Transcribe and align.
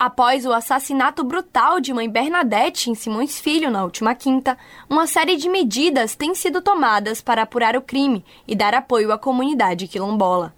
Após 0.00 0.46
o 0.46 0.52
assassinato 0.54 1.22
brutal 1.22 1.78
de 1.78 1.92
mãe 1.92 2.08
Bernadette 2.08 2.88
em 2.90 2.94
Simões 2.94 3.38
Filho 3.38 3.70
na 3.70 3.84
última 3.84 4.14
quinta, 4.14 4.56
uma 4.88 5.06
série 5.06 5.36
de 5.36 5.46
medidas 5.46 6.16
tem 6.16 6.34
sido 6.34 6.62
tomadas 6.62 7.20
para 7.20 7.42
apurar 7.42 7.76
o 7.76 7.82
crime 7.82 8.24
e 8.48 8.56
dar 8.56 8.72
apoio 8.72 9.12
à 9.12 9.18
comunidade 9.18 9.86
quilombola. 9.86 10.54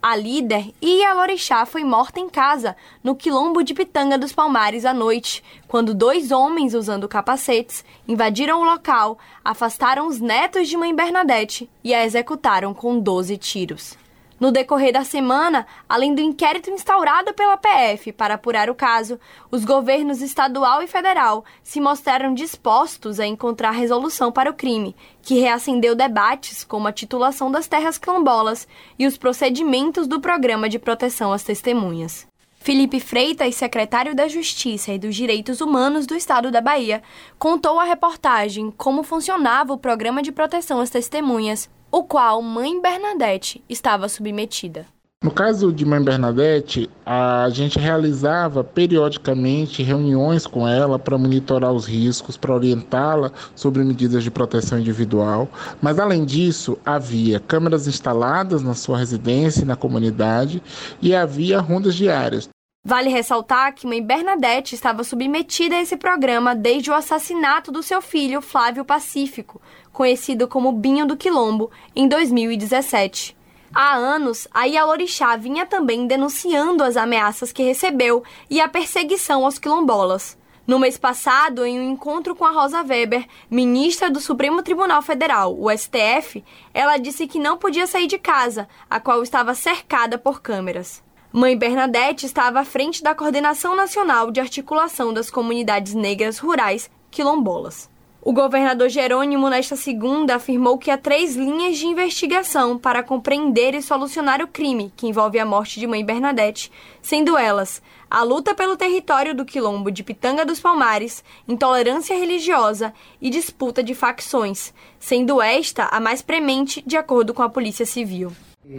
A 0.00 0.14
líder, 0.14 0.72
Ialorixá, 0.80 1.66
foi 1.66 1.82
morta 1.82 2.20
em 2.20 2.28
casa, 2.28 2.76
no 3.02 3.16
quilombo 3.16 3.64
de 3.64 3.74
Pitanga 3.74 4.16
dos 4.16 4.32
Palmares 4.32 4.84
à 4.84 4.94
noite, 4.94 5.42
quando 5.66 5.92
dois 5.92 6.30
homens 6.30 6.72
usando 6.72 7.08
capacetes 7.08 7.84
invadiram 8.06 8.60
o 8.60 8.64
local, 8.64 9.18
afastaram 9.44 10.06
os 10.06 10.20
netos 10.20 10.68
de 10.68 10.76
mãe 10.76 10.94
Bernadette 10.94 11.68
e 11.82 11.92
a 11.92 12.04
executaram 12.04 12.72
com 12.72 13.00
12 13.00 13.36
tiros. 13.38 13.98
No 14.38 14.50
decorrer 14.50 14.92
da 14.92 15.04
semana, 15.04 15.66
além 15.88 16.14
do 16.14 16.20
inquérito 16.20 16.68
instaurado 16.68 17.32
pela 17.32 17.56
PF 17.56 18.12
para 18.12 18.34
apurar 18.34 18.68
o 18.68 18.74
caso, 18.74 19.18
os 19.50 19.64
governos 19.64 20.20
estadual 20.20 20.82
e 20.82 20.88
federal 20.88 21.44
se 21.62 21.80
mostraram 21.80 22.34
dispostos 22.34 23.20
a 23.20 23.26
encontrar 23.26 23.70
resolução 23.70 24.32
para 24.32 24.50
o 24.50 24.54
crime, 24.54 24.96
que 25.22 25.38
reacendeu 25.38 25.94
debates 25.94 26.64
como 26.64 26.88
a 26.88 26.92
titulação 26.92 27.50
das 27.50 27.68
terras 27.68 27.96
quilombolas 27.96 28.66
e 28.98 29.06
os 29.06 29.16
procedimentos 29.16 30.08
do 30.08 30.20
Programa 30.20 30.68
de 30.68 30.78
Proteção 30.78 31.32
às 31.32 31.44
Testemunhas. 31.44 32.26
Felipe 32.64 32.98
Freitas, 32.98 33.54
secretário 33.56 34.14
da 34.14 34.26
Justiça 34.26 34.90
e 34.90 34.98
dos 34.98 35.14
Direitos 35.14 35.60
Humanos 35.60 36.06
do 36.06 36.14
Estado 36.14 36.50
da 36.50 36.62
Bahia, 36.62 37.02
contou 37.38 37.78
à 37.78 37.84
reportagem 37.84 38.70
como 38.70 39.02
funcionava 39.02 39.74
o 39.74 39.78
Programa 39.78 40.22
de 40.22 40.32
Proteção 40.32 40.80
às 40.80 40.88
Testemunhas, 40.88 41.68
o 41.94 42.02
qual 42.02 42.42
Mãe 42.42 42.82
Bernadette 42.82 43.62
estava 43.68 44.08
submetida. 44.08 44.84
No 45.22 45.30
caso 45.30 45.72
de 45.72 45.84
Mãe 45.84 46.02
Bernadette, 46.02 46.90
a 47.06 47.48
gente 47.50 47.78
realizava 47.78 48.64
periodicamente 48.64 49.80
reuniões 49.80 50.44
com 50.44 50.66
ela 50.66 50.98
para 50.98 51.16
monitorar 51.16 51.72
os 51.72 51.86
riscos, 51.86 52.36
para 52.36 52.52
orientá-la 52.52 53.30
sobre 53.54 53.84
medidas 53.84 54.24
de 54.24 54.30
proteção 54.30 54.80
individual. 54.80 55.48
Mas, 55.80 56.00
além 56.00 56.24
disso, 56.24 56.76
havia 56.84 57.38
câmeras 57.38 57.86
instaladas 57.86 58.60
na 58.60 58.74
sua 58.74 58.98
residência 58.98 59.62
e 59.62 59.64
na 59.64 59.76
comunidade 59.76 60.60
e 61.00 61.14
havia 61.14 61.60
rondas 61.60 61.94
diárias. 61.94 62.48
Vale 62.86 63.08
ressaltar 63.08 63.72
que 63.72 63.86
mãe 63.86 64.02
Bernadette 64.02 64.74
estava 64.74 65.02
submetida 65.02 65.74
a 65.74 65.80
esse 65.80 65.96
programa 65.96 66.54
desde 66.54 66.90
o 66.90 66.94
assassinato 66.94 67.72
do 67.72 67.82
seu 67.82 68.02
filho 68.02 68.42
Flávio 68.42 68.84
Pacífico, 68.84 69.58
conhecido 69.90 70.46
como 70.46 70.70
Binho 70.70 71.06
do 71.06 71.16
Quilombo, 71.16 71.70
em 71.96 72.06
2017. 72.06 73.34
Há 73.74 73.94
anos, 73.94 74.46
a 74.52 74.64
Ialorixá 74.64 75.34
vinha 75.34 75.64
também 75.64 76.06
denunciando 76.06 76.84
as 76.84 76.98
ameaças 76.98 77.52
que 77.52 77.62
recebeu 77.62 78.22
e 78.50 78.60
a 78.60 78.68
perseguição 78.68 79.46
aos 79.46 79.58
quilombolas. 79.58 80.36
No 80.66 80.78
mês 80.78 80.98
passado, 80.98 81.64
em 81.64 81.80
um 81.80 81.90
encontro 81.90 82.34
com 82.34 82.44
a 82.44 82.50
Rosa 82.50 82.82
Weber, 82.82 83.26
ministra 83.50 84.10
do 84.10 84.20
Supremo 84.20 84.62
Tribunal 84.62 85.00
Federal, 85.00 85.58
o 85.58 85.70
STF, 85.70 86.44
ela 86.74 86.98
disse 86.98 87.26
que 87.26 87.38
não 87.38 87.56
podia 87.56 87.86
sair 87.86 88.06
de 88.06 88.18
casa, 88.18 88.68
a 88.90 89.00
qual 89.00 89.22
estava 89.22 89.54
cercada 89.54 90.18
por 90.18 90.42
câmeras. 90.42 91.02
Mãe 91.36 91.58
Bernadette 91.58 92.26
estava 92.26 92.60
à 92.60 92.64
frente 92.64 93.02
da 93.02 93.12
Coordenação 93.12 93.74
Nacional 93.74 94.30
de 94.30 94.38
Articulação 94.38 95.12
das 95.12 95.30
Comunidades 95.30 95.92
Negras 95.92 96.38
Rurais 96.38 96.88
Quilombolas. 97.10 97.90
O 98.22 98.32
governador 98.32 98.88
Jerônimo, 98.88 99.50
nesta 99.50 99.74
segunda, 99.74 100.36
afirmou 100.36 100.78
que 100.78 100.92
há 100.92 100.96
três 100.96 101.34
linhas 101.34 101.76
de 101.76 101.86
investigação 101.86 102.78
para 102.78 103.02
compreender 103.02 103.74
e 103.74 103.82
solucionar 103.82 104.40
o 104.42 104.46
crime 104.46 104.92
que 104.96 105.08
envolve 105.08 105.36
a 105.40 105.44
morte 105.44 105.80
de 105.80 105.88
mãe 105.88 106.04
Bernadette, 106.04 106.70
sendo 107.02 107.36
elas 107.36 107.82
a 108.08 108.22
luta 108.22 108.54
pelo 108.54 108.76
território 108.76 109.34
do 109.34 109.44
quilombo 109.44 109.90
de 109.90 110.04
Pitanga 110.04 110.46
dos 110.46 110.60
Palmares, 110.60 111.24
intolerância 111.48 112.16
religiosa 112.16 112.94
e 113.20 113.28
disputa 113.28 113.82
de 113.82 113.92
facções, 113.92 114.72
sendo 115.00 115.42
esta 115.42 115.86
a 115.86 115.98
mais 115.98 116.22
premente 116.22 116.80
de 116.86 116.96
acordo 116.96 117.34
com 117.34 117.42
a 117.42 117.50
Polícia 117.50 117.84
Civil. 117.84 118.30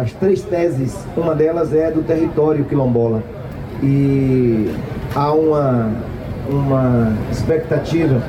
As 0.00 0.10
três 0.12 0.40
teses, 0.40 0.96
uma 1.14 1.34
delas 1.34 1.74
é 1.74 1.90
do 1.90 2.02
território 2.02 2.64
quilombola. 2.64 3.22
E 3.82 4.74
há 5.14 5.30
uma, 5.32 5.92
uma 6.48 7.12
expectativa 7.30 8.22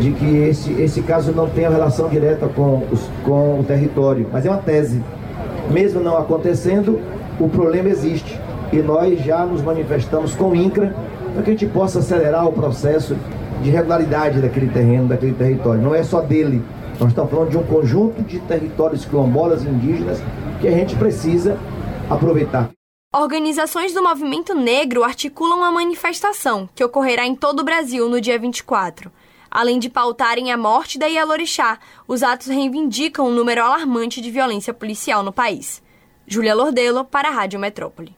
de 0.00 0.12
que 0.12 0.38
esse, 0.38 0.72
esse 0.80 1.02
caso 1.02 1.32
não 1.32 1.50
tenha 1.50 1.68
relação 1.68 2.08
direta 2.08 2.48
com, 2.48 2.82
os, 2.90 3.10
com 3.26 3.60
o 3.60 3.64
território, 3.64 4.26
mas 4.32 4.46
é 4.46 4.48
uma 4.48 4.56
tese. 4.56 5.02
Mesmo 5.70 6.00
não 6.00 6.16
acontecendo, 6.16 6.98
o 7.38 7.46
problema 7.46 7.90
existe. 7.90 8.40
E 8.72 8.78
nós 8.78 9.22
já 9.22 9.44
nos 9.44 9.60
manifestamos 9.60 10.34
com 10.34 10.48
o 10.48 10.56
INCRA 10.56 10.94
para 11.34 11.42
que 11.42 11.50
a 11.50 11.52
gente 11.52 11.66
possa 11.66 11.98
acelerar 11.98 12.48
o 12.48 12.52
processo 12.52 13.14
de 13.62 13.68
regularidade 13.68 14.40
daquele 14.40 14.68
terreno, 14.68 15.08
daquele 15.08 15.34
território. 15.34 15.82
Não 15.82 15.94
é 15.94 16.02
só 16.02 16.22
dele. 16.22 16.62
Nós 16.98 17.10
estamos 17.10 17.30
falando 17.30 17.50
de 17.50 17.58
um 17.58 17.66
conjunto 17.66 18.22
de 18.22 18.40
territórios 18.40 19.04
quilombolas 19.04 19.62
indígenas 19.64 20.18
que 20.60 20.66
a 20.66 20.70
gente 20.70 20.96
precisa 20.96 21.58
aproveitar. 22.08 22.70
Organizações 23.14 23.92
do 23.92 24.02
movimento 24.02 24.54
negro 24.54 25.04
articulam 25.04 25.62
a 25.62 25.70
manifestação, 25.70 26.68
que 26.74 26.82
ocorrerá 26.82 27.26
em 27.26 27.34
todo 27.34 27.60
o 27.60 27.64
Brasil 27.64 28.08
no 28.08 28.20
dia 28.20 28.38
24. 28.38 29.12
Além 29.50 29.78
de 29.78 29.88
pautarem 29.88 30.50
a 30.50 30.56
morte 30.56 30.98
da 30.98 31.06
Ialorixá, 31.06 31.78
os 32.08 32.22
atos 32.22 32.48
reivindicam 32.48 33.26
um 33.26 33.30
número 33.30 33.62
alarmante 33.62 34.20
de 34.20 34.30
violência 34.30 34.72
policial 34.74 35.22
no 35.22 35.32
país. 35.32 35.82
Júlia 36.26 36.54
Lordelo, 36.54 37.04
para 37.04 37.28
a 37.28 37.32
Rádio 37.32 37.60
Metrópole. 37.60 38.14